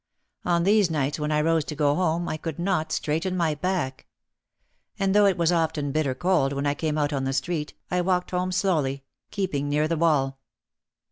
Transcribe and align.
On 0.45 0.63
these 0.63 0.89
nights 0.89 1.19
when 1.19 1.31
I 1.31 1.41
rose 1.41 1.63
to 1.65 1.75
go 1.75 1.93
home 1.93 2.27
I 2.27 2.35
could 2.35 2.57
not 2.57 2.91
straighten 2.91 3.37
my 3.37 3.53
back. 3.53 4.07
And 4.97 5.13
though 5.13 5.27
it 5.27 5.37
was 5.37 5.51
often 5.51 5.91
bitter 5.91 6.15
cold 6.15 6.53
when 6.53 6.65
I 6.65 6.73
came 6.73 6.97
out 6.97 7.13
on 7.13 7.23
the 7.25 7.33
street 7.33 7.75
I 7.91 8.01
walked 8.01 8.31
home 8.31 8.51
slowly, 8.51 9.03
keeping 9.29 9.69
near 9.69 9.87
the 9.87 9.97
wall. 9.97 10.39